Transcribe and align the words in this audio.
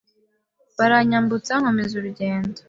baranyambutsa 0.77 1.53
nkomeza 1.61 1.93
urugendo 1.97 2.57